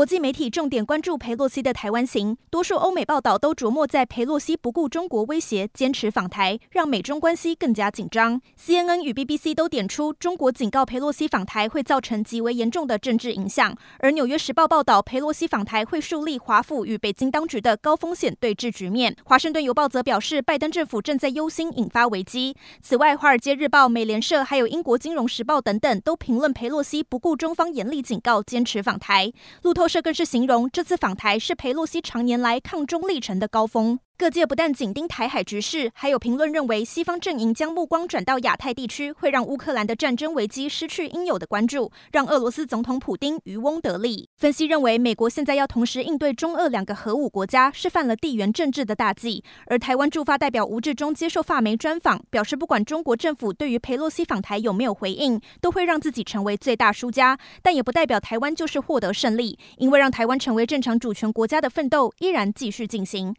[0.00, 8.40] 国际媒体重点关注佩洛西的台湾行，多数欧美报道都琢磨在佩洛西不顾中国威胁，坚持访台，让美中关系更加紧张。
[8.58, 13.76] CNN 与 BBC 都点出，中国警告佩洛西访台会造成极为严重的政治影响。
[13.98, 19.14] 而纽约时报报道，佩洛西访台会树立华府与北京当局的高风险对峙局面。
[19.26, 22.56] 华盛顿邮报则表示，拜登政府正在忧心引发危机。
[22.80, 29.30] 此外，华尔街日报、美联社还有英国金融时报等等都评论佩洛西不顾中方严厉警告，坚持访台。
[29.60, 33.98] 路透这更是形容这次访台是裴洛西常年来抗中历程的高峰。
[34.20, 44.28] 各界不但紧盯台海局势，还有评论认为，西方阵营将目光转到亚太地区，会让乌克兰的战争危机失去应有的关注，让俄罗斯总统普丁渔翁得利。
[44.36, 49.42] 分析认为，美国现在要同时应对中俄两个核武国家，是犯了地缘政治的大忌。
[49.68, 63.34] 而台湾驻法代表吴志忠接受法媒专访，表示，不管中国政府对于佩洛西访台有没有回应，都会让自己成为最大输家，但也不代表台湾就是获得胜利，因为让台湾成为正常主权国家的奋斗依然继续进行。